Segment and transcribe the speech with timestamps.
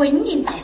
[0.00, 0.54] 婚姻大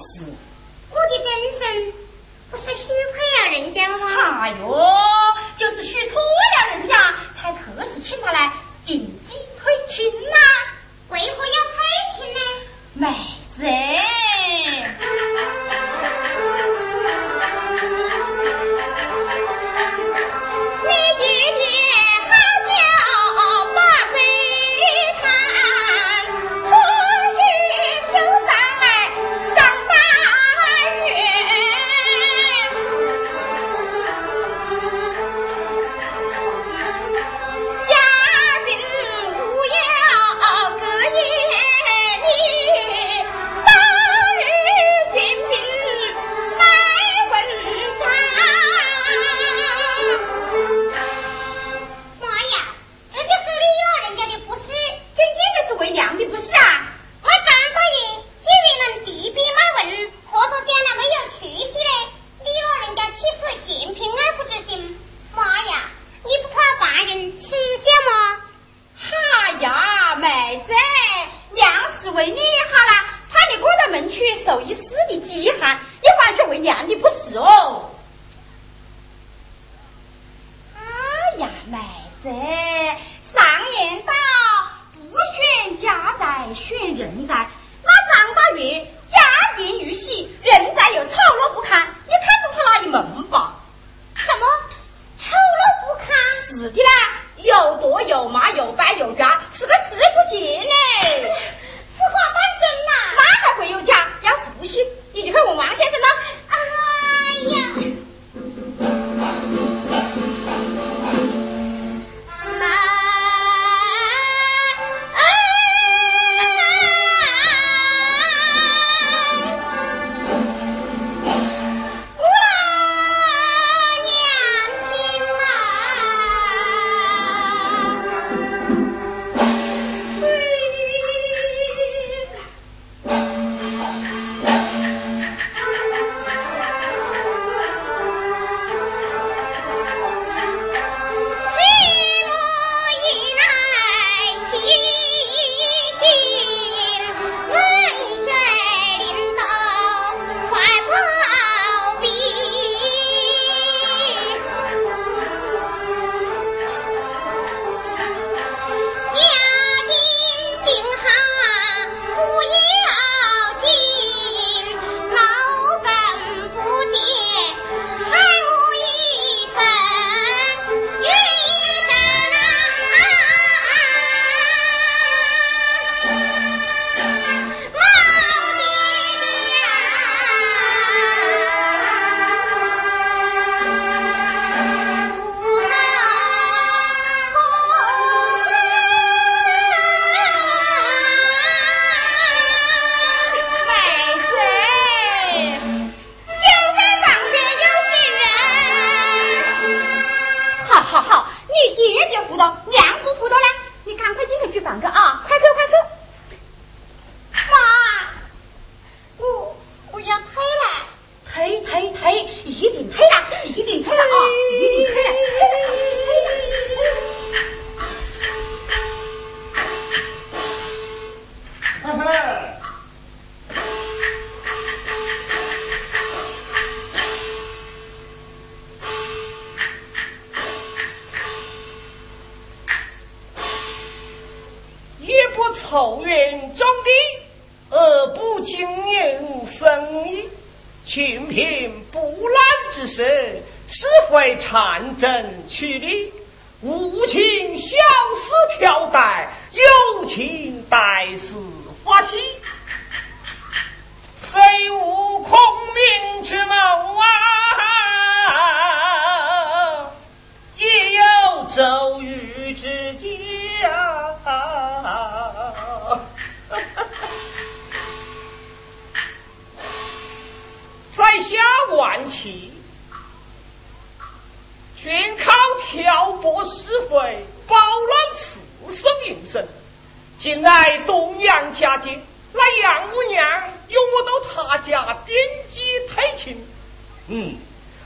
[287.09, 287.37] 嗯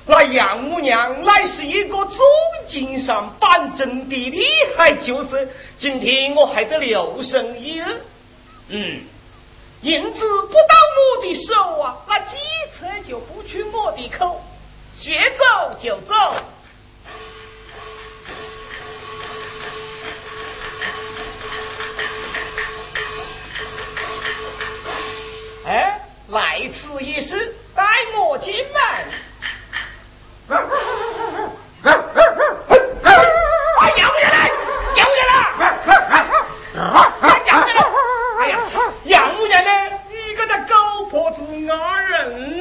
[0.06, 2.16] 那杨母娘乃是一个重
[2.66, 4.44] 金山办证的厉
[4.76, 5.46] 害角色
[5.76, 7.84] 今天我还得留声音。
[8.68, 9.00] 嗯。
[9.82, 10.76] 银子不到
[11.16, 12.36] 我的手啊那机
[12.76, 14.42] 车就不去我的口
[14.94, 16.14] 学走就走。
[25.66, 27.59] 哎来此一试。
[27.80, 28.78] 带我亲们！
[30.48, 31.48] 啊啊啊啊
[31.82, 31.84] 啊！
[31.84, 32.28] 啊啊
[33.04, 33.08] 啊！
[33.78, 33.88] 啊！
[33.96, 34.36] 有人来，
[34.96, 35.34] 有人啦！
[35.56, 36.14] 啊啊
[36.76, 36.84] 啊！
[36.84, 38.78] 啊啊啊！
[39.04, 39.16] 有
[39.46, 39.72] 人呢，
[40.10, 40.74] 一个那狗
[41.06, 42.59] 婆子咬人。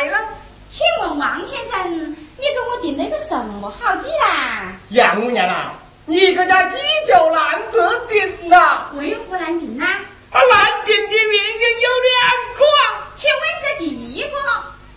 [0.00, 0.18] 来了。
[0.70, 4.72] 请问王先生，你给我订了一个什么好计啊？
[4.88, 5.74] 杨姑娘啊，
[6.06, 6.76] 你这家计
[7.06, 8.86] 就难得定呐！
[8.94, 9.84] 为何难订呢？
[9.84, 12.64] 啊，难订的原因有两个。
[13.14, 14.38] 请问这第一个？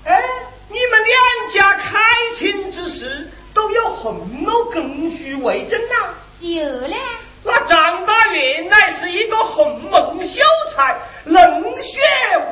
[0.06, 0.24] 哎，
[0.70, 2.00] 你们两家开
[2.36, 6.96] 亲之时都有红多供书为证呐、第二呢？
[7.44, 10.42] 那张大元乃是一个红门秀
[10.74, 12.00] 才，冷血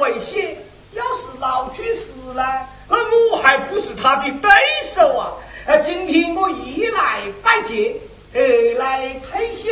[0.01, 0.57] 为先。
[0.93, 4.51] 要是老去世了，那我还不是他的对
[4.93, 5.31] 手啊！
[5.65, 7.95] 呃，今天我一来拜见，
[8.33, 8.41] 二
[8.77, 9.71] 来推心，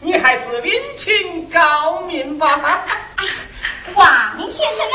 [0.00, 2.84] 你还是另请高明吧。
[3.96, 4.94] 王先生呢？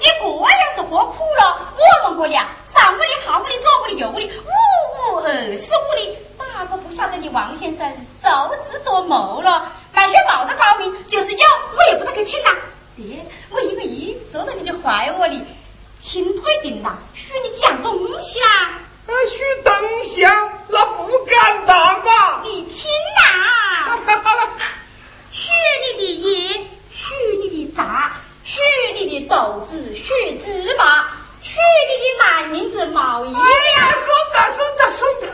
[0.00, 1.74] 你这样是喝苦了
[2.04, 8.28] 我们哥俩，上屋里、下屋里、左屋里、右屋里，五五二十屋里，哪个不晓得你王先生足
[8.70, 9.72] 智多谋了？
[9.92, 12.50] 满血冒的高明，就是有我也不得给请呐。
[13.00, 15.40] 爹，我一个亿坐在你的怀窝里，
[16.02, 18.78] 亲腿定了，许你几样东西啦？
[19.28, 19.72] 许东
[20.04, 20.32] 西啊？
[20.68, 22.42] 那不敢当吧？
[22.44, 23.24] 你听呐，
[25.32, 25.50] 许
[25.82, 28.12] 你的银，许你的杂。
[28.42, 28.58] 许
[28.94, 30.02] 你的豆子，许
[30.44, 31.06] 芝麻，
[31.40, 31.50] 许
[31.86, 33.32] 你的男人子毛衣。
[33.32, 33.38] 哎
[33.76, 35.24] 呀，送的送的送的！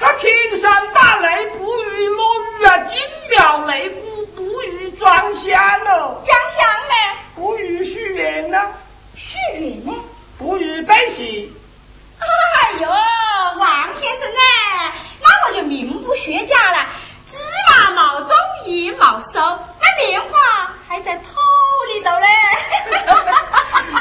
[0.00, 2.20] 那天上打雷不雨落
[2.60, 2.98] 雨啊，金
[3.30, 4.13] 庙擂鼓不雨
[5.04, 6.22] 装香喽。
[6.24, 6.94] 装香呢？
[7.34, 8.58] 不如许愿呢？
[9.14, 9.92] 许愿呢？
[10.38, 11.52] 不雨对戏。
[12.18, 14.40] 哎呦，王先生呢？
[15.20, 16.86] 那我就名不虚假了。
[17.30, 17.36] 芝
[17.68, 18.30] 麻冒中，
[18.64, 19.40] 一冒收，
[19.78, 21.24] 那棉花还在土
[21.92, 22.26] 里头嘞。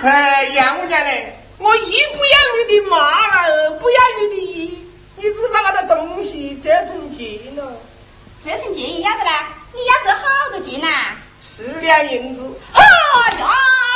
[0.08, 7.74] 哎，杨姑娘嘞，我一不要你的麻，二不要你的衣，你只把那个东西折成钱了。
[8.46, 9.50] 折成钱要的啦？
[9.74, 10.88] 你要值好多钱呐？
[11.42, 12.60] 十两银子。
[12.74, 12.82] 哎
[13.40, 13.48] 呀，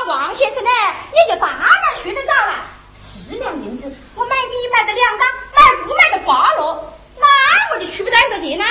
[0.07, 0.69] 王先生呢？
[1.11, 2.65] 你就大胆去得着了。
[2.95, 6.83] 十两银子，我买米买的两担，买布买的八箩。
[7.19, 8.65] 那我就取不到多钱呐！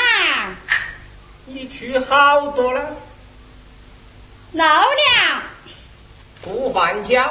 [1.46, 2.96] 你取好多了，
[4.52, 5.42] 老娘
[6.42, 7.30] 不还家。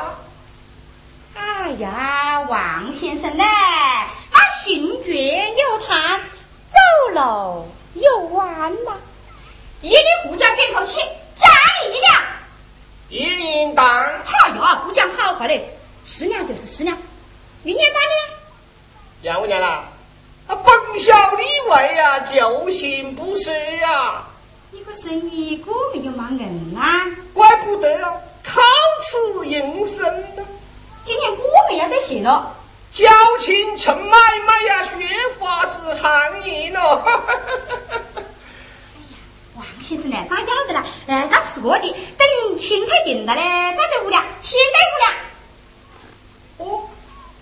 [1.36, 3.44] 哎呀，王先生呢？
[4.32, 6.22] 他行绝有叹，
[6.72, 8.94] 走路又弯呐。
[9.86, 10.94] 一里不讲点头气，
[11.38, 11.48] 加
[11.86, 12.24] 一两。
[13.08, 13.86] 一应当。
[13.88, 17.80] 哎呀，不讲好话嘞，十两就是十年半年。
[19.22, 19.84] 杨五娘啦。
[20.48, 24.24] 啊，本小李卫呀，就行不是呀？
[24.72, 27.06] 你个生意过没有忙硬啊？
[27.36, 28.12] 怪不得啊，
[28.44, 28.60] 靠
[29.38, 30.44] 此营生呢。
[31.06, 32.56] 今年我们要得行了，
[32.92, 33.06] 交
[33.39, 35.08] 情成买卖呀，学
[35.39, 37.04] 法是行业咯。
[39.86, 40.18] 哎呀，王先生呢？
[40.30, 40.84] 张家子呢？
[41.08, 43.42] 呃，那不是我的，等亲腿定了嘞，
[43.77, 46.70] 再得五两，先得五两。
[46.70, 46.89] 哦，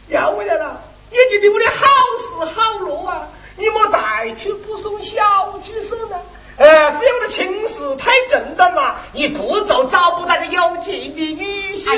[0.10, 0.82] 要回来了。
[1.10, 1.86] 你就对我的好
[2.18, 3.28] 事好乐啊！
[3.56, 6.20] 你莫大去不送小去送呢。
[6.58, 11.90] 呃，只有我的亲事太正当嘛，你不走找不到个有钱的女婿。
[11.90, 11.96] 哎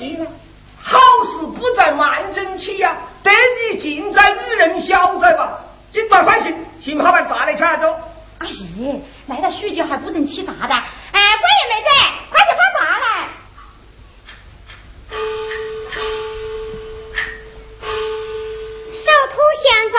[0.00, 0.26] 急呢。
[0.82, 3.30] 好事不在慢中起呀，得
[3.70, 5.60] 你尽在与人消灾吧。
[5.92, 7.92] 尽管放心，幸好把炸的吃走。
[8.38, 10.74] 哎哎，来了许久还不准起茶的。
[10.74, 11.88] 哎，官爷妹子，
[12.30, 13.28] 快去泡茶来。
[19.04, 19.98] 手土香皂，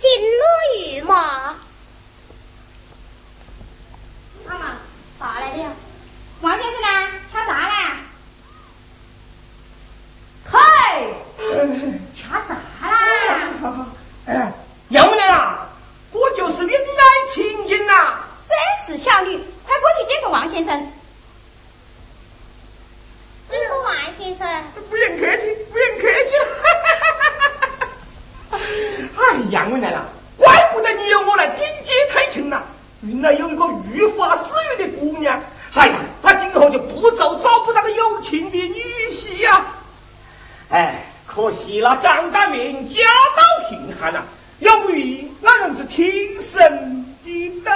[0.00, 0.42] 心如
[0.80, 1.12] 玉马。
[4.44, 4.64] 妈妈，
[5.20, 5.62] 茶来了。
[6.40, 6.88] 王先生呢？
[7.32, 7.72] 掐茶呢？
[10.50, 10.58] 嘿，
[12.12, 12.50] 掐茶
[12.90, 12.90] 啦！
[14.26, 14.52] 哎，
[14.88, 15.68] 杨姑娘，
[16.10, 16.76] 我就是你奶
[17.32, 18.18] 亲亲呐。
[18.86, 20.92] 真是小女，快过去见个王先生。
[23.48, 24.64] 见个王先生。
[24.90, 26.30] 不用客气，不用客气。
[29.16, 30.04] 哎，杨姑娘啊，
[30.36, 32.62] 怪不得你由我来顶接太亲呐。
[33.00, 34.42] 原来有一个御花似
[34.74, 35.40] 玉的姑娘。
[35.72, 39.66] 哎呀，他今后就不走找不到个有情的女婿呀！
[40.68, 43.02] 哎，可惜了张大明家
[43.36, 44.22] 道贫寒呐，
[44.58, 44.98] 要不然
[45.40, 46.10] 那人是天
[46.52, 47.72] 生的对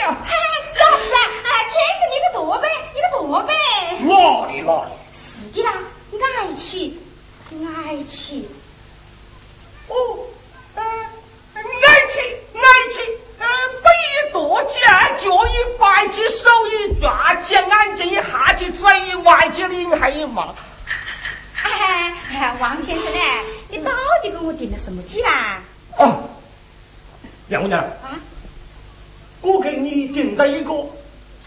[0.00, 0.16] 呀。
[0.24, 0.32] 哎，
[0.74, 3.52] 是啊是啊，哎，天生你个多呗，你个多呗。
[4.00, 4.90] 哪里哪里？
[5.52, 5.68] 是的啦，
[6.12, 7.00] 爱妻，
[7.50, 8.48] 爱妻。
[9.88, 9.94] 哦，
[10.76, 10.82] 呃，
[11.54, 11.62] 爱
[12.12, 12.20] 妻，
[12.54, 12.96] 爱妻。
[13.82, 14.72] 不以多见，
[15.18, 19.48] 脚以白起，手以抓起，眼睛以下起，嘴以外
[20.12, 20.54] 起，领还以骂。
[21.62, 23.18] 哎，王先生呢？
[23.68, 23.90] 你到
[24.22, 25.62] 底给我定了什么计啦？
[25.98, 26.22] 哦，
[27.48, 27.80] 杨姑娘。
[27.80, 28.18] 啊。
[29.42, 30.74] 我给你订了一个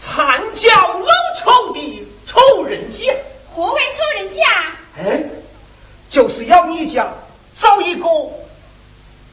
[0.00, 1.06] 惨叫老
[1.38, 3.10] 丑的丑人计。
[3.54, 4.76] 何为丑人计啊？
[4.98, 5.22] 哎，
[6.10, 7.06] 就是要你家
[7.60, 8.04] 找一个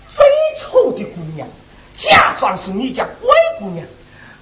[0.07, 0.25] 最
[0.59, 1.47] 丑的姑娘。
[1.97, 3.85] 假装是你家乖姑娘，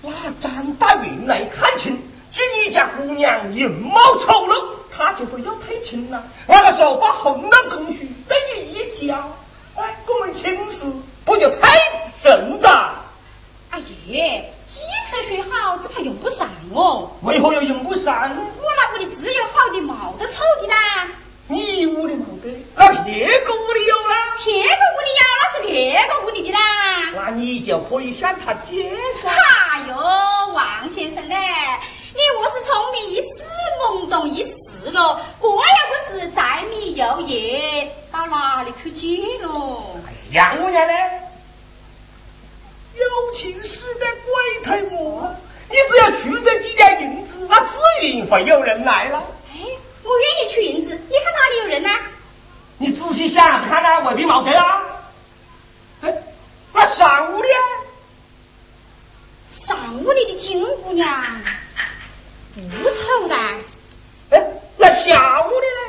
[0.02, 2.00] 那张大云来看亲，
[2.32, 6.24] 见你家姑娘容貌丑陋，他就会要退亲了。
[6.48, 9.16] 那个时候把红的供需对你一交，
[9.76, 10.80] 哎，我们亲事
[11.26, 11.78] 不就太
[12.22, 12.70] 正的？
[13.72, 17.12] 哎耶，基层学好，只怕用不上哦。
[17.22, 18.36] 为何又用不上？
[18.36, 21.08] 我那屋里只有好的，冇得丑的啦。
[21.48, 24.16] 你屋里冇得，那别个屋里有啦？
[24.44, 26.60] 别个屋里有，那是别个屋里的啦。
[27.16, 29.30] 那你就可以向他介绍。
[29.30, 29.96] 哎呦，
[30.54, 31.36] 王先生嘞，
[32.12, 33.28] 你我是聪明一时，
[33.80, 35.20] 懵懂一时喽。
[35.40, 39.96] 这要不是柴米油盐，到哪里去借喽？
[40.32, 40.94] 杨姑娘呢？
[42.96, 45.30] 有情使得鬼推磨，
[45.70, 47.68] 你只要出这几两银子，那自
[48.02, 49.24] 然会有人来了。
[49.54, 49.60] 哎
[50.04, 51.90] 我愿意取银子，你看哪里有人呢？
[52.80, 54.82] 你仔细想看啊，未必冇得啊。
[56.02, 56.14] 哎，
[56.74, 57.48] 那上午的，
[59.68, 61.08] 上午里的金姑娘
[62.68, 63.36] 不丑的。
[64.32, 64.44] 哎，
[64.78, 65.82] 那下午的呢？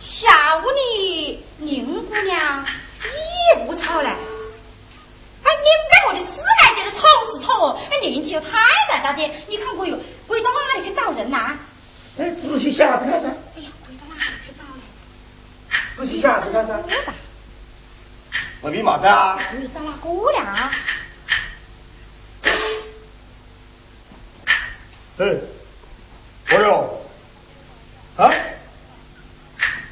[0.00, 2.64] 下午的宁姑娘
[3.54, 4.08] 也不吵嘞。
[4.08, 4.14] 哎，
[5.44, 6.98] 你们我的四爱觉得丑
[7.32, 8.48] 是丑，哎，年纪又太
[8.88, 11.58] 大大的，你看我又鬼到哪里去找人呐？
[12.18, 13.28] 哎，仔细想子看噻。
[13.28, 14.82] 哎呀，鬼到哪里去找嘞？
[15.96, 16.80] 仔细想子看噻。
[18.62, 19.38] 未必冇得啊。
[19.58, 20.70] 你找哪个了？
[25.20, 25.36] 哎，
[26.56, 26.98] 我哟，
[28.16, 28.32] 啊？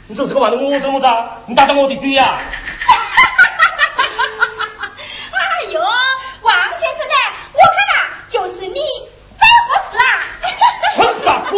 [0.06, 1.06] 你这是个玩的我怎么着？
[1.46, 2.40] 你打到我的嘴呀？
[5.30, 7.14] 哎呦，王先生呢？
[7.52, 8.80] 我看啊，就是你。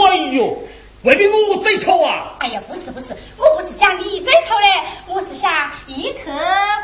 [0.02, 0.58] 哎呦，
[1.02, 2.34] 未必我最丑啊！
[2.40, 6.30] 哎呀，不是不是，我不是讲你最丑嘞，我是想一刻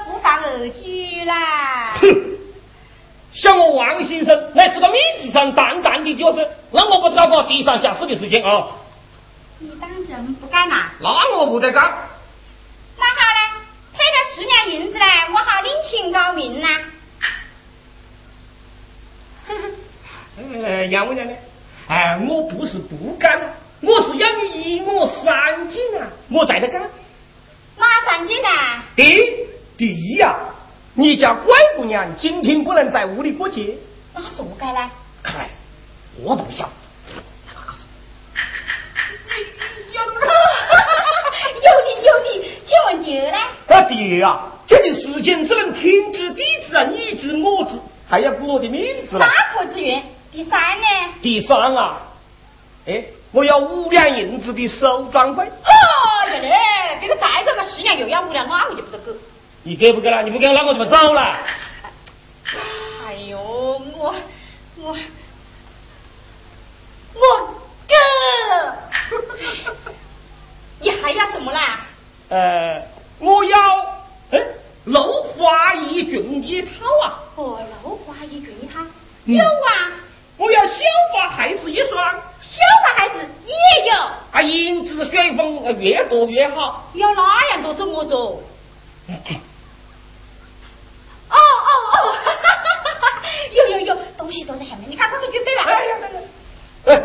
[0.07, 1.97] 不发而举啦。
[2.01, 2.07] 哼，
[3.35, 6.89] 像我王先生乃是个面子上淡淡的角色，那
[7.57, 8.69] 我不搞个低三下四的事情啊！
[9.59, 10.91] 你当真不干呐？
[11.01, 11.83] 那我不得干。
[12.99, 13.39] 那好嘞，
[13.95, 16.69] 退了十两银子嘞，我好另请高明呐。
[19.49, 19.63] 呵呵，
[20.67, 21.33] 哎，杨姑娘呢？
[21.89, 26.09] 哎，我不是不干，我是要你一我三件啊！
[26.31, 26.83] 我在这干。
[27.79, 28.49] 哪三进呢？
[28.95, 29.17] 第
[29.79, 30.37] 第一呀，
[30.95, 33.75] 你家乖姑娘今天不能在屋里过节。
[34.13, 34.91] 那是我该呢？
[35.23, 35.49] 看，
[36.23, 36.69] 我都不想。
[41.57, 43.39] 有理有理，请问爹呢？
[43.69, 49.27] 啊爹呀，这的事情只能天知地知啊，你知我知，还要顾我的面子了。
[49.27, 50.03] 大可之愿。
[50.33, 50.87] 第三呢？
[51.23, 51.99] 第三啊，
[52.87, 55.43] 哎，我要五两银子的收装费。
[55.45, 59.13] 哎呀嘞，这个再给个十两，又要五两，那我就不得给。
[59.63, 60.23] 你给不给了？
[60.23, 61.37] 你不给我，那我怎么走了？
[63.07, 64.15] 哎呦，我
[64.77, 64.97] 我
[67.15, 67.55] 我
[67.87, 67.95] 给。
[70.81, 71.81] 你还要什么啦？
[72.29, 72.83] 呃，
[73.19, 73.87] 我要
[74.31, 74.41] 哎，
[74.85, 76.71] 楼花一卷一套
[77.03, 77.23] 啊。
[77.37, 78.81] 哦，楼花一句你他
[79.25, 79.93] 有啊？
[80.37, 83.15] 我要小花孩子一双，小花孩子
[83.47, 83.97] 也有。
[84.33, 86.91] 啊，银子旋风越多越好。
[86.95, 88.43] 要哪样多怎么做？
[91.29, 91.39] 哦哦
[91.93, 92.15] 哦！
[93.53, 95.65] 有有有，东西都在下面，你赶快去准备吧。
[95.67, 95.97] 哎呀，
[96.87, 97.03] 哎，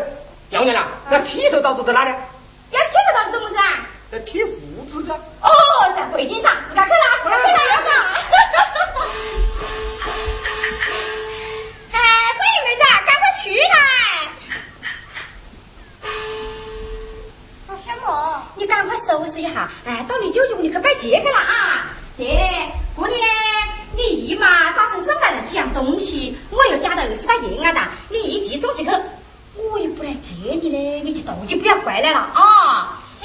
[0.50, 2.10] 杨娘娘，那剃头刀子在哪里？
[2.70, 3.88] 要剃头刀子怎么子啊？
[4.12, 5.14] 在剃胡子噻。
[5.14, 5.48] 哦，
[5.96, 7.90] 在柜顶上，自个去拿，自个去拿嘛。
[11.92, 11.98] 哎，
[12.36, 13.44] 美女妹子，赶快去
[17.66, 18.06] 做什么？
[18.56, 21.86] 你赶快收拾一下，哎，到你舅舅屋里去摆街去了啊！
[22.18, 23.18] 爹，姑娘
[23.96, 28.90] 你姨妈早晨送来了几样东西，我又加到二十块银啊的，你一起送去去，
[29.56, 32.98] 我又不来接你嘞，你就到就不要回来了啊！
[33.18, 33.24] 是。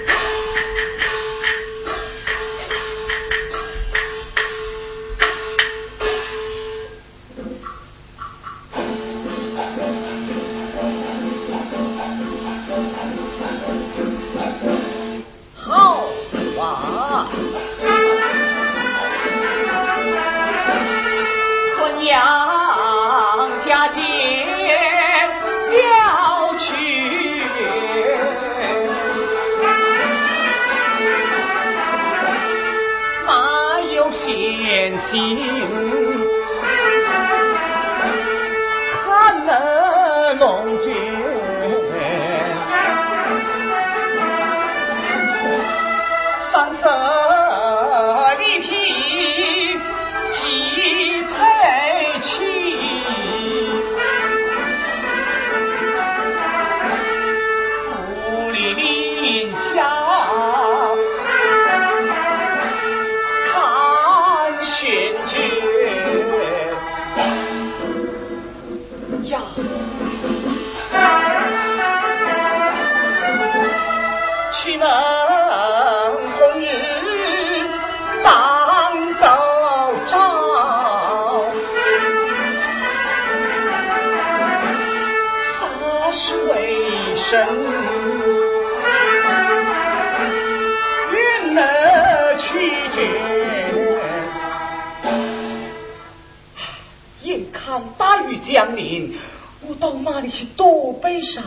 [99.81, 101.43] 到哪里去躲悲伤？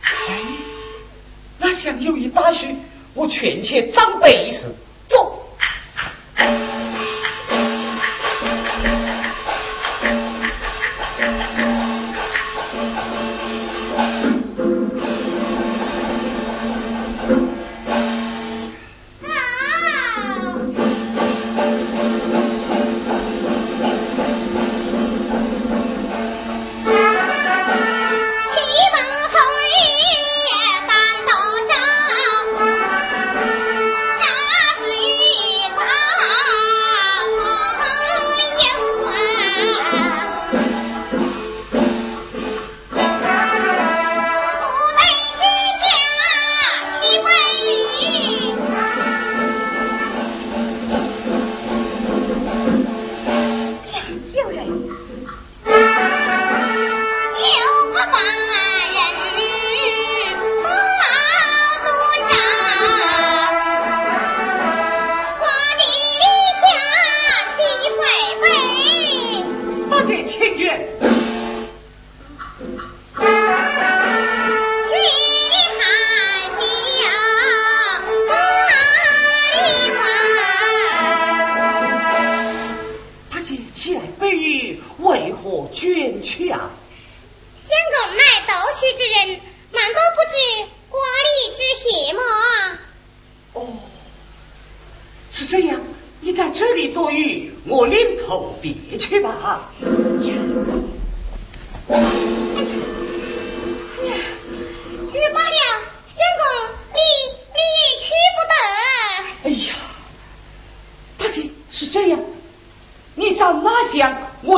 [0.00, 0.40] 哎，
[1.58, 2.74] 那像有一大事，
[3.14, 4.74] 我劝且长辈一声，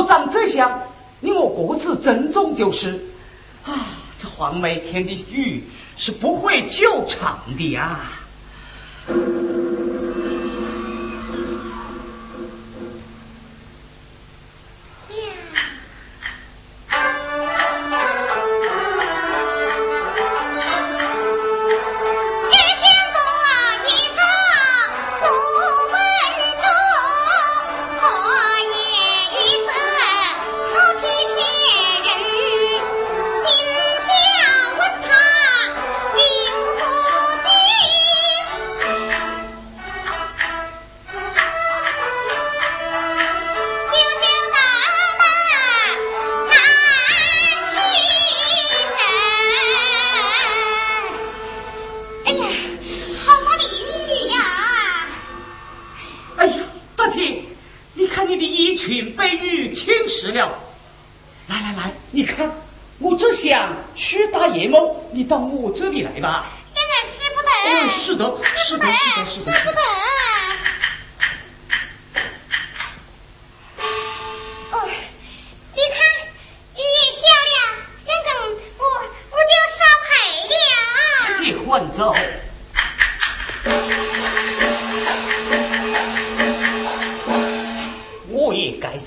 [0.05, 0.81] 长这乡，
[1.19, 2.99] 你我各自珍重就是。
[3.65, 3.87] 啊，
[4.19, 5.63] 这黄梅天的雨
[5.95, 7.99] 是不会救场的呀。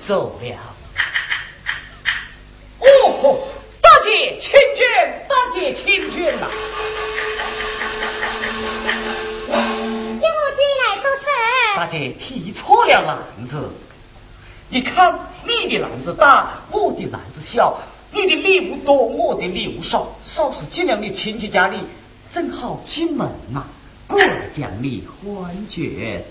[0.06, 0.46] 走了。
[2.78, 2.86] 哦
[3.20, 3.48] 吼，
[3.82, 6.46] 大姐请卷，大姐请卷呐！
[9.48, 11.26] 叫我自己来做事。
[11.74, 13.72] 大姐提错了篮子，
[14.68, 17.76] 你看你的篮子大，我的篮子小，
[18.12, 21.78] 你的礼物多，我的礼物少，少是进了你亲戚家里，
[22.32, 23.66] 正好进门嘛，
[24.06, 26.24] 过来将你欢卷。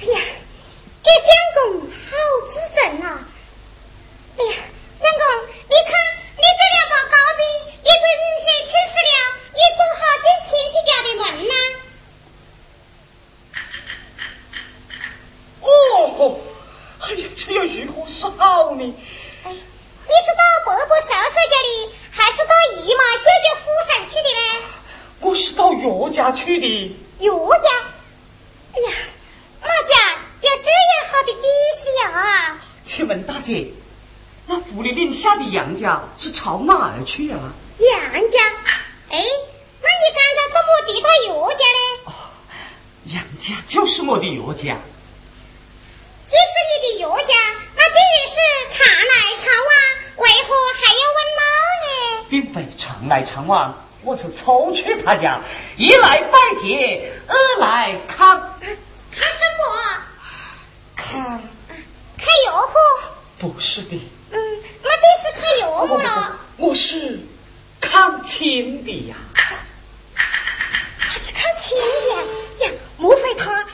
[0.00, 0.20] 哎呀！
[1.08, 1.96] 这相公好
[2.52, 3.06] 自正啊！
[4.36, 4.52] 哎呀，
[5.00, 5.22] 相公，
[5.66, 5.90] 你看
[6.36, 7.40] 你这两把高笔，
[7.82, 9.16] 也对雨雪请示了，
[9.56, 11.54] 也正好进亲戚家的门呐。
[15.62, 15.66] 哦，
[17.00, 18.82] 哎呀，这要如何是好呢？
[19.44, 21.68] 哎，你是到伯伯叔叔家里，
[22.10, 24.40] 还是到姨妈舅舅府上去的呢？
[25.20, 26.66] 我是到岳家去的。
[27.20, 27.68] 岳家？
[28.74, 28.88] 哎呀，
[29.62, 30.18] 哪家？
[30.40, 31.42] 有这样好的地
[31.82, 32.60] 子呀！
[32.84, 33.72] 请问大姐，
[34.46, 37.38] 那府里令下的杨家是朝哪儿去啊？
[37.78, 38.44] 杨家？
[39.08, 39.24] 哎，
[39.80, 41.80] 那你刚才怎么提到岳家呢？
[42.04, 42.12] 哦，
[43.06, 44.76] 杨家就是我的岳家。
[46.28, 47.32] 既是你的岳家，
[47.74, 48.38] 那定然是
[48.76, 49.72] 常来常往，
[50.18, 51.42] 为何还要问老
[51.84, 51.88] 呢？
[52.28, 55.40] 并非常来常往，我是抽去他家，
[55.78, 58.28] 一来拜节，二来看。
[59.10, 59.64] 看什么？
[60.94, 61.42] 看？
[63.38, 63.96] 不是的。
[64.32, 64.38] 嗯，
[64.82, 66.38] 那得是看药物了。
[66.56, 67.20] 我是
[67.80, 69.14] 看亲的呀。
[70.98, 72.72] 他是看亲的呀？
[72.96, 73.64] 莫非他？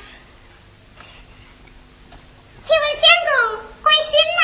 [2.66, 3.33] 请问相公
[3.83, 4.42] 贵姓哪？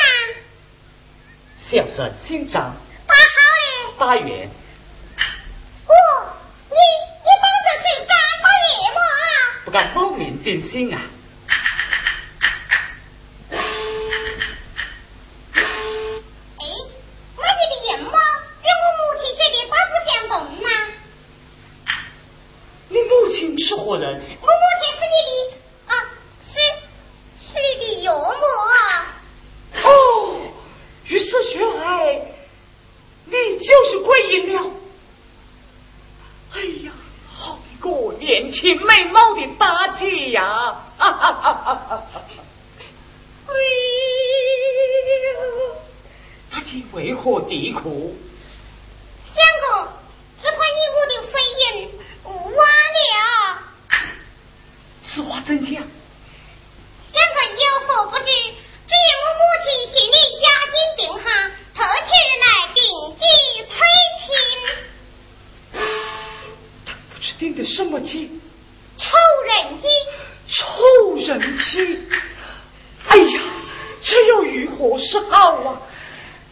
[1.69, 2.75] 小生姓张。
[3.05, 3.21] 大号
[3.59, 3.65] 嘞？
[3.99, 4.49] 大元。
[5.87, 5.93] 哦，
[6.67, 6.75] 你
[7.21, 8.99] 你当着姓张大元吗？
[9.65, 10.99] 不敢冒名顶姓啊。
[23.57, 24.21] 是何人？
[24.41, 25.15] 我母亲是你
[25.49, 25.55] 的
[25.87, 25.93] 啊，
[26.45, 26.53] 是
[27.39, 28.43] 是你的岳母。
[29.83, 29.89] 哦，
[31.05, 32.21] 于是说来，
[33.25, 34.57] 你就是桂英了。
[36.53, 36.55] 哎
[36.85, 36.91] 呀，
[37.29, 40.43] 好一个年轻美貌的大姐呀！
[40.97, 42.03] 哈哈哈哈哈！
[43.47, 43.55] 哎呀，
[46.51, 46.83] 大姐
[47.31, 48.13] 为何啼哭？
[49.33, 49.87] 相公，
[50.41, 51.63] 只怕你我的婚姻
[52.25, 53.15] 无望了。
[55.05, 55.71] 此话怎讲？
[55.71, 61.25] 两个有所不知，只因我母亲心里家境定下，
[61.73, 62.79] 特请来定
[63.15, 63.23] 计
[63.69, 63.73] 配
[64.25, 64.27] 亲。
[66.85, 68.41] 他不知定的什么计？
[68.97, 69.05] 丑
[69.47, 69.87] 人计。
[70.53, 71.73] 丑人计！
[73.07, 73.41] 哎呀，
[74.01, 75.81] 这又如何是好啊？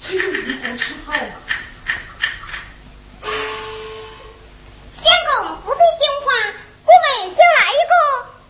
[0.01, 1.35] 这又如何是好啊？
[5.03, 6.27] 相公不必惊慌，
[6.85, 7.91] 我们就来一个。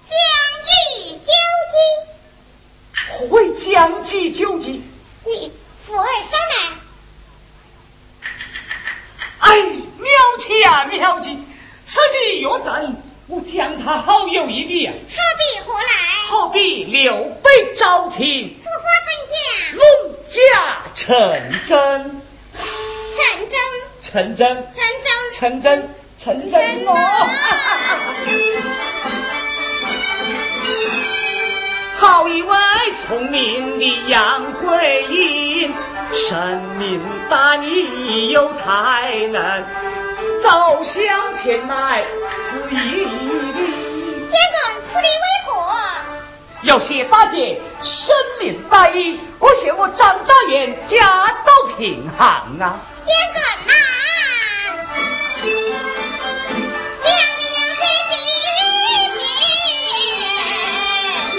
[0.10, 0.14] 将
[0.66, 0.70] 计
[1.18, 1.32] 就
[1.74, 1.74] 计，
[3.10, 4.84] 何谓将计就计？
[5.26, 5.52] 你
[5.86, 6.56] 扶儿上来。
[9.40, 9.56] 哎，
[10.00, 11.38] 妙计啊，妙计！
[11.86, 12.96] 此计若真，
[13.28, 14.94] 我将他好友一比啊。
[14.94, 14.98] 好
[15.38, 15.80] 比何来？
[16.28, 18.56] 好比刘备招亲。
[18.62, 19.40] 此话怎讲？
[19.78, 19.82] 弄
[20.30, 20.38] 假
[20.96, 21.08] 成
[21.68, 22.22] 真。
[23.16, 23.52] 成真。
[24.02, 24.68] 成真。
[25.36, 25.62] 成真。
[25.62, 25.90] 成真。
[26.18, 26.94] 成真哦。
[32.00, 32.58] 好一位
[33.06, 35.74] 聪明的杨贵英，
[36.14, 39.64] 深明大义有才能，
[40.42, 42.06] 走向前来
[42.50, 43.04] 此一礼。
[44.32, 45.52] 相公，此礼为何？
[46.64, 52.28] 要谢大姐深明大义，我谢我张大元家道贫寒
[52.62, 52.80] 啊。
[53.06, 53.42] 相公
[53.74, 54.09] 啊。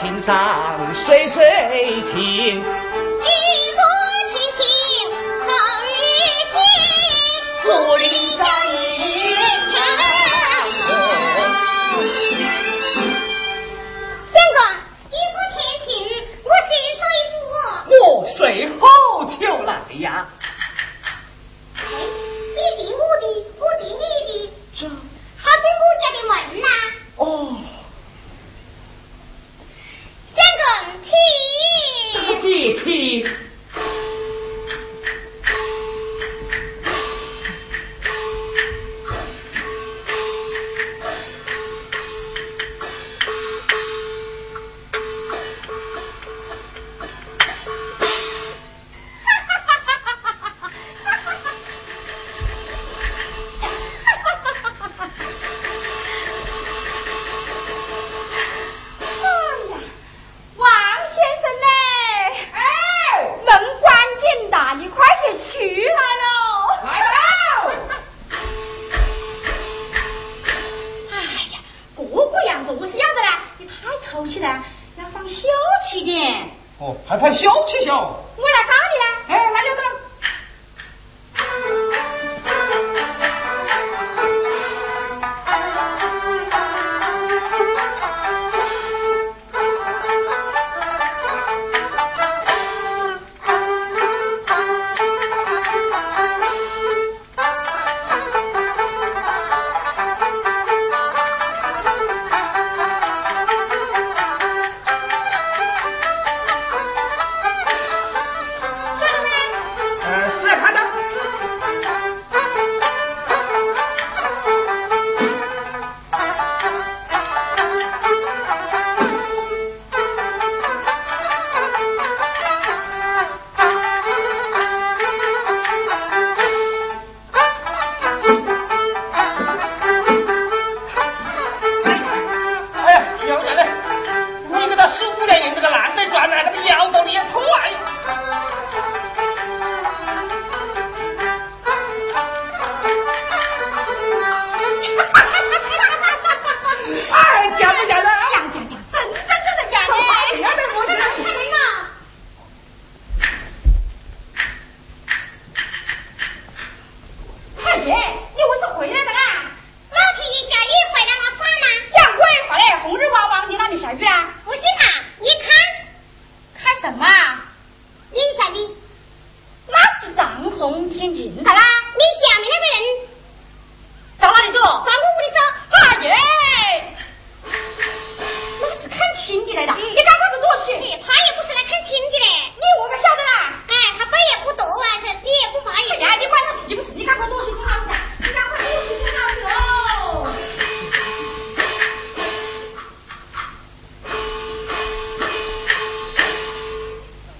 [0.00, 1.44] 青山岁水
[2.12, 2.64] 情，雨歌
[4.30, 4.62] 听听
[5.44, 5.48] 好
[7.98, 8.67] 日晴。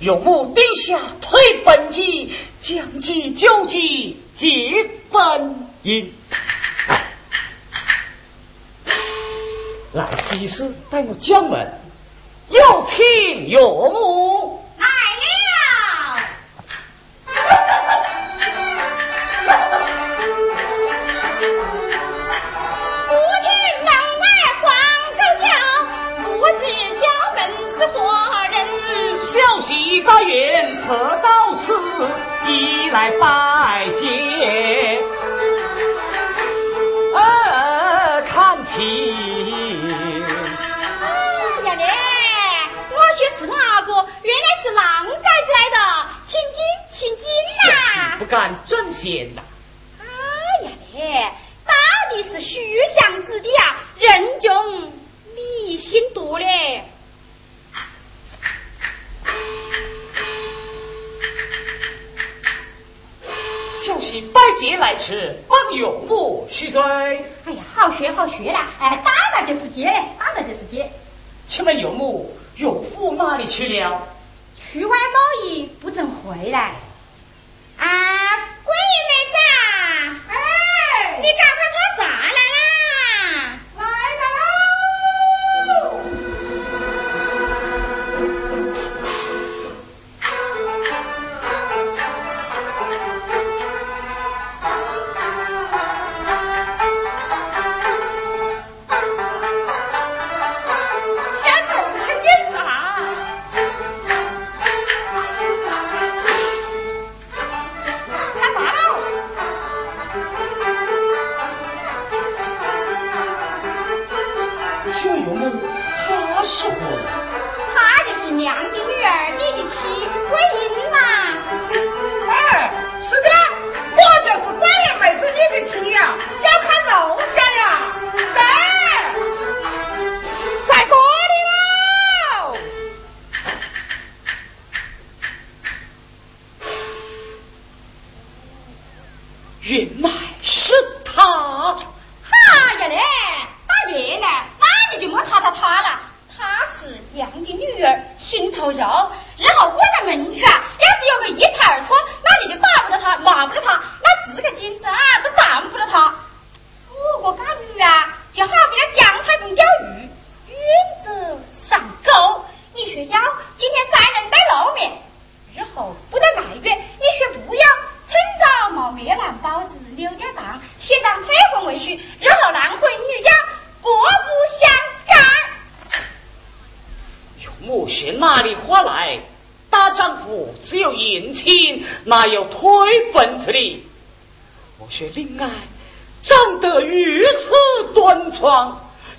[0.09, 6.11] 有母陛下推本纪，将计就计结本音。
[9.93, 11.71] 来西施带我将门，
[12.49, 14.38] 有请有母。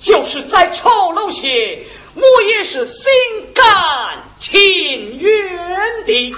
[0.00, 1.78] 就是再丑陋些
[2.14, 3.04] 我也是心
[3.54, 3.64] 甘
[4.40, 6.34] 情愿的。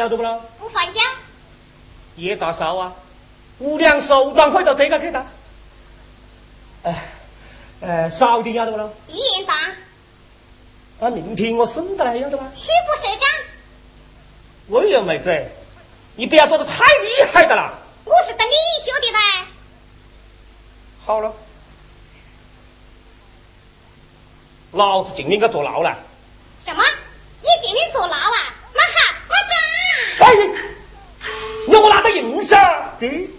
[0.00, 0.40] 要得不了？
[0.58, 1.00] 不还价。
[2.16, 2.94] 叶大少啊，
[3.58, 5.24] 五两手段快到这个给他。
[6.84, 7.08] 哎，
[7.82, 8.90] 呃，少点要得不了？
[9.06, 9.54] 一言大。
[10.98, 12.50] 那明天我送的来要得吧？
[12.56, 13.28] 虚不设账。
[14.68, 15.48] 喂呀，妹子，
[16.16, 17.74] 你不要做的太厉害的啦。
[18.04, 19.18] 我是等你修的噻。
[21.04, 21.32] 好了，
[24.72, 25.94] 老子今天该坐牢了。
[26.64, 26.82] 什么？
[27.42, 28.54] 你今天坐牢啊？
[28.72, 28.98] 那好，
[29.28, 30.24] 我走。
[30.24, 30.24] 哎，
[31.66, 32.46] 你我拿的硬
[33.00, 33.08] 噻。
[33.08, 33.30] 对。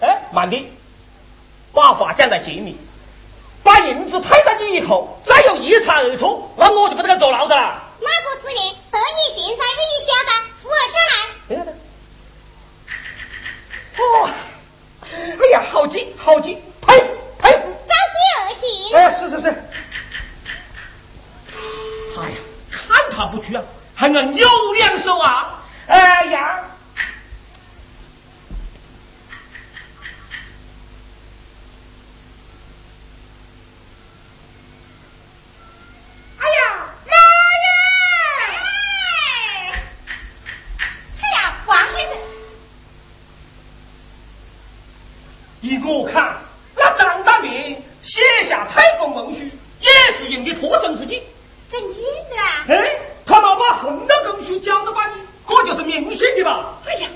[0.00, 0.64] 哎，慢点，
[1.74, 2.74] 把话讲在前面。
[3.62, 7.82] 把银子退到你以后，再有一查二错，那我就不得坐牢的了。
[8.00, 8.56] 哪个自愿
[8.90, 10.30] 得你定在你家子
[10.62, 11.74] 扶上来？
[13.98, 14.02] 哦，
[15.02, 16.96] 哎呀，好急好急，呸
[17.42, 17.50] 呸！
[17.52, 18.96] 着急而行。
[18.96, 19.48] 哎，是是是。
[22.18, 22.36] 哎呀，
[22.70, 23.62] 看他不去啊，
[23.94, 25.62] 还能有两手啊？
[25.86, 26.64] 哎呀！
[45.62, 46.34] 依我看，
[46.74, 49.44] 那张大明写下太封文书，
[49.78, 51.22] 也是因你脱身之计。
[51.70, 52.64] 真金子啊！
[52.66, 56.78] 哎，他妈把封的文书交到把你，这就是明显的吧？
[56.86, 57.08] 哎呀，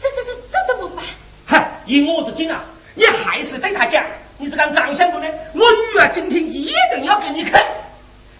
[0.00, 1.06] 这这这这怎么办？
[1.46, 2.60] 嗨，依我之见啊，
[2.94, 4.04] 你还是对他讲，
[4.36, 7.52] 你这个张相公呢，我女儿今天一定要给你看。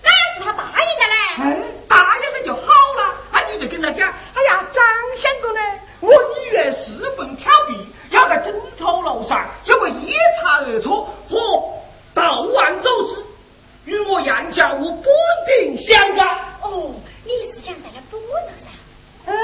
[0.03, 1.15] 那是他答应的嘞。
[1.39, 1.57] 哎，
[1.89, 2.61] 答应了就好
[3.01, 4.85] 了，那你就跟他讲，哎呀，张
[5.17, 5.61] 相公呢，
[6.01, 7.75] 我女儿十分调皮。
[8.11, 11.37] 要在争吵楼上，因为一差二错和
[12.15, 13.17] 盗案走失，
[13.85, 15.11] 与我杨家无不
[15.45, 16.25] 定相干。
[16.63, 16.95] 哦，
[17.25, 18.69] 你是想在那鼓楼上？
[19.27, 19.35] 嗯，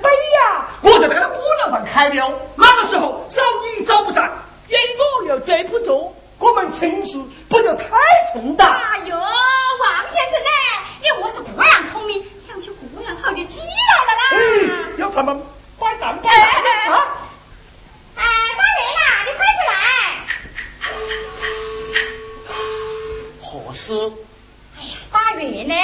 [0.00, 2.32] 对呀，我就在那鼓楼上开庙。
[2.56, 4.24] 那个时候找你找不上，
[4.68, 4.78] 因
[5.18, 7.86] 我又追不住，我们情绪不就太
[8.32, 8.70] 冲淡？
[8.70, 10.48] 哎呦，王先生呢？
[11.02, 14.22] 你我是这样聪明，想去这样好就急来了啦。
[14.30, 15.42] 哎，要他们
[15.80, 17.18] 摆蛋摆蛋啊！
[18.14, 19.74] 哎，大元呐，你快去来！
[23.40, 24.12] 何事？
[24.76, 25.74] 哎呀，大元呢？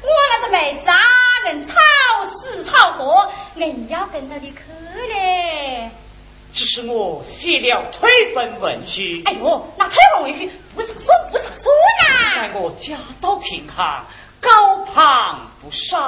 [0.00, 0.96] 我那个妹子啊，
[1.46, 1.74] 硬吵
[2.26, 2.92] 死吵
[3.58, 4.56] 活，硬要跟着你去
[5.08, 5.90] 嘞。
[6.54, 9.00] 只是我写了退婚文书。
[9.26, 12.42] 哎呦，那退婚文书不是说不是说呐？
[12.42, 14.04] 在我家道贫寒，
[14.40, 16.00] 高攀不上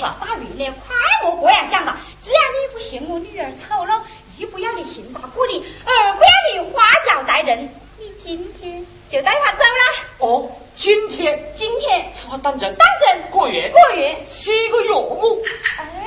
[0.00, 0.16] 啊！
[0.20, 0.74] 大云呢？
[0.86, 0.94] 快
[1.24, 4.00] 莫这样讲了，只要你不嫌我女儿丑陋。
[4.36, 9.80] 一不要你行大过你，二不要你花轿待人，你今天就带他走了。
[10.18, 15.42] 哦，今天，今天是我当真，当真过月，过月，七个月目。
[15.76, 16.06] 哎，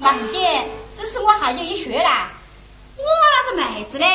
[0.00, 0.66] 慢点，
[0.98, 2.32] 只是我还有一说啦。
[2.96, 4.06] 我那个妹子呢，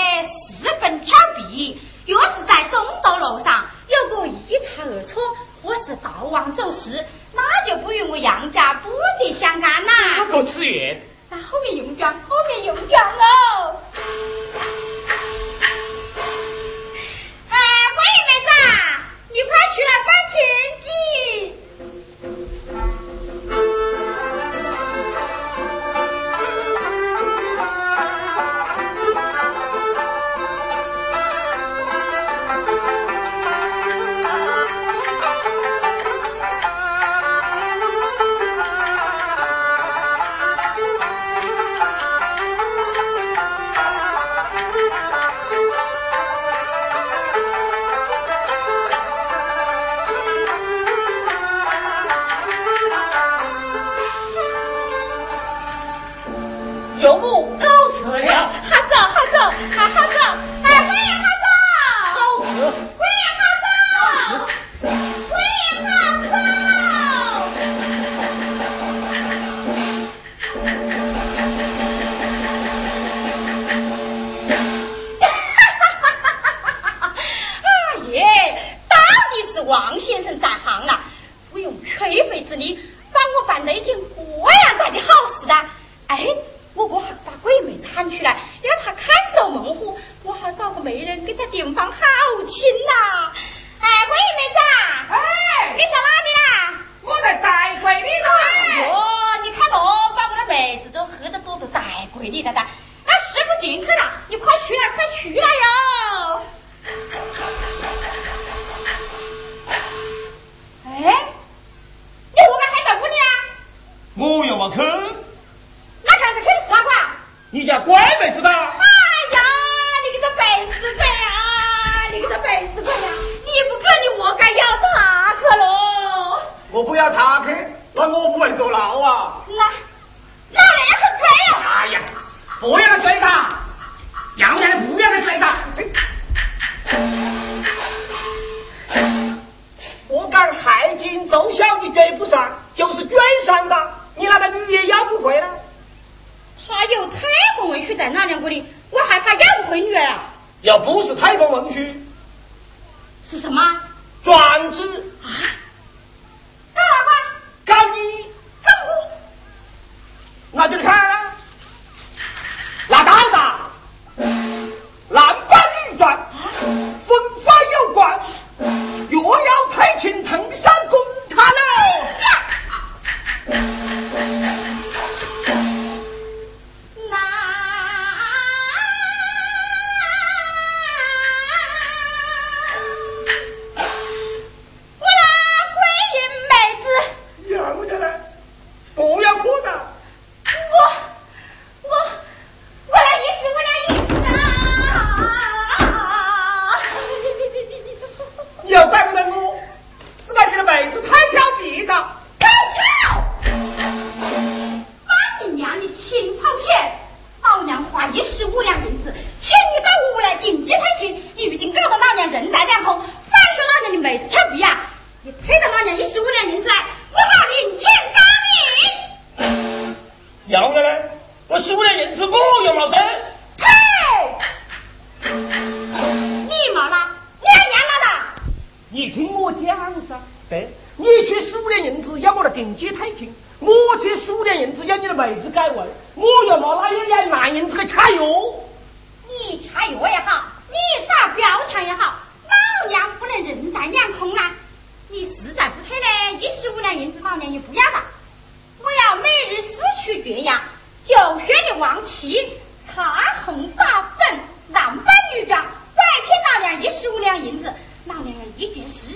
[0.52, 5.22] 十分调皮，若是在中道路上有个一差二错，
[5.62, 9.92] 或是道王走失，那就不与我杨家不得相干呐。
[10.18, 11.00] 那个此言。
[11.30, 13.80] 那后面用讲，后面用讲哦。
[17.48, 17.56] 哎，
[17.96, 18.50] 欢迎妹子，
[19.34, 20.34] 你快出来办钱
[20.84, 20.88] 去。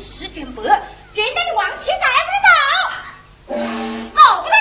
[0.10, 0.64] 一卷十，十卷百，
[1.14, 2.50] 绝对你王琦带不走。
[4.16, 4.56] 哦，不能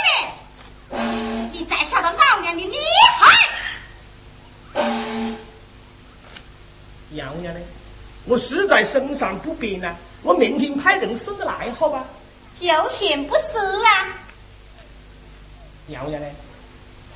[1.53, 2.79] 你，你再晓得老娘的厉
[3.19, 3.21] 害。
[7.11, 7.61] 娘娘呢？
[8.27, 12.05] 我实在身上不便呢，我明天派人送来，好吧？
[12.55, 13.43] 就嫌不是
[13.85, 14.09] 啊！
[15.87, 16.29] 娘娘呢？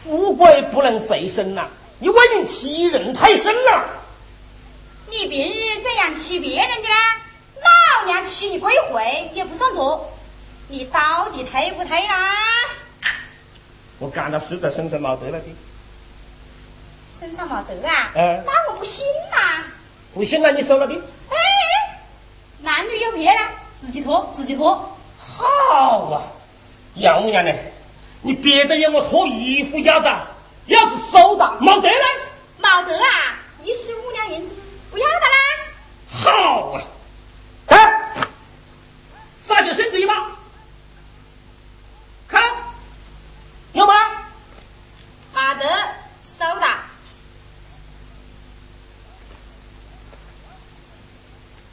[0.03, 1.69] 富贵不能随身呐，
[1.99, 3.89] 你为人欺人太甚了。
[5.11, 6.95] 你平日怎样欺别人的呢？
[8.03, 10.13] 老娘娶你归回也不算多，
[10.67, 12.35] 你到底退不退啦？
[14.01, 15.45] 我干了实在身上没得了的。
[17.21, 18.11] 身上没得啊？
[18.17, 18.43] 嗯。
[18.45, 19.63] 那我不信呐。
[20.13, 20.95] 不信那你收了的。
[21.31, 21.37] 哎，
[22.63, 23.39] 男女有别了，
[23.81, 24.99] 自己脱，自己脱。
[25.21, 26.23] 好啊，
[26.97, 27.53] 要娘呢？
[28.23, 30.27] 你别的要我脱衣服要的，
[30.67, 32.07] 要是收的没得了？
[32.59, 34.57] 没得啊，一十五两银子
[34.91, 35.37] 不要的啦。
[36.09, 36.83] 好啊，
[37.67, 38.27] 哎，
[39.47, 40.15] 啥叫身子一把？
[42.29, 42.43] 看，
[43.73, 43.95] 有吗？
[45.35, 45.69] 没得，
[46.39, 46.67] 收的。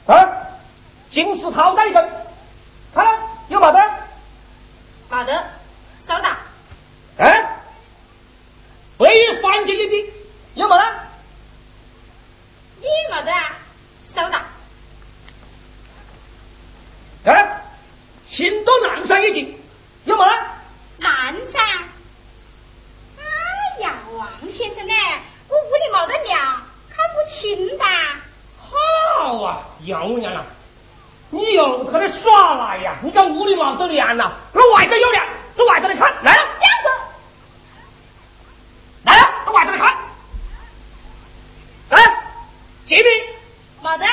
[0.08, 0.48] 啊，
[1.50, 2.10] 金石套带一根，
[2.94, 3.80] 看有没得？
[5.10, 5.44] 没得，
[6.08, 6.38] 收的。
[7.18, 7.60] 哎，
[8.98, 10.14] 未还进去的
[10.54, 10.84] 有没得？
[12.82, 13.58] 也没得啊，
[14.16, 14.40] 收的。
[17.26, 17.62] 哎，
[18.30, 19.60] 新都南山一斤
[20.06, 20.32] 有没得？
[21.00, 21.64] 南山。
[23.18, 24.94] 哎呀，王先生呢？
[25.48, 27.84] 我屋里没得粮，看不清的。
[28.60, 30.46] 好啊，要娘啊！
[31.32, 32.96] 你又在那耍赖呀？
[33.04, 34.32] 你在屋里没得粮呐？
[34.52, 35.26] 那外头有粮，
[35.56, 36.90] 到外头来看，来了，这样子，
[39.04, 39.98] 来了，到外头来看。
[41.90, 42.00] 来，
[42.88, 43.06] 这边
[43.82, 44.06] 没得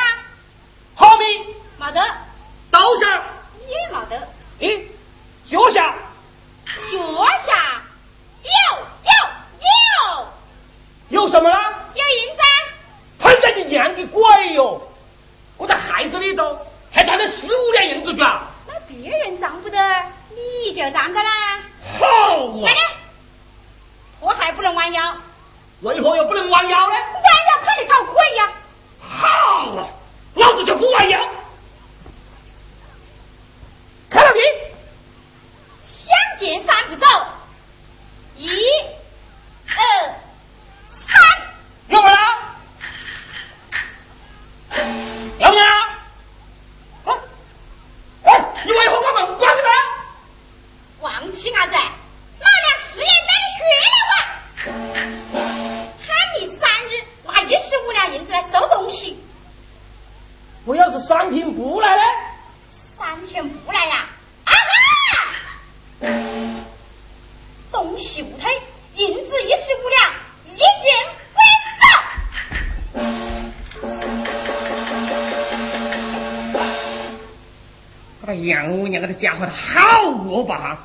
[78.45, 80.78] 杨五娘这个家伙好恶霸！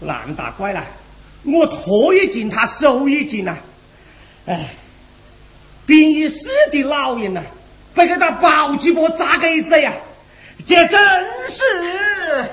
[0.00, 0.84] 烂大怪了，
[1.44, 3.56] 我拖一斤，他收一斤呐！
[4.46, 4.74] 哎，
[5.86, 7.42] 病已死的老人呐，
[7.94, 9.92] 被给他抱起波咋个一子呀？
[10.66, 11.00] 这真
[11.48, 12.50] 是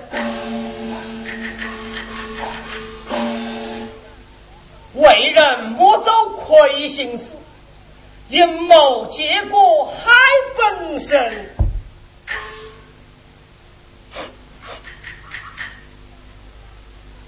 [4.94, 7.24] 为人莫走亏心事，
[8.30, 10.12] 阴谋结果害
[10.58, 11.50] 本身。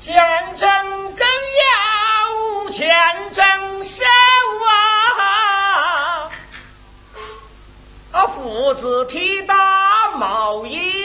[0.05, 0.13] 前
[0.55, 0.69] 程
[1.15, 1.25] 更
[1.63, 2.85] 要见
[3.31, 4.03] 证手
[4.67, 6.29] 啊！
[8.11, 11.04] 啊，父子提大毛衣。